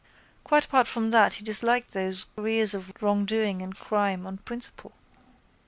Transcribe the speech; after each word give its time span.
Quite 0.43 0.65
apart 0.65 0.87
from 0.87 1.11
that 1.11 1.35
he 1.35 1.43
disliked 1.43 1.91
those 1.93 2.23
careers 2.23 2.73
of 2.73 2.91
wrongdoing 3.03 3.61
and 3.61 3.77
crime 3.77 4.25
on 4.25 4.37
principle. 4.37 4.93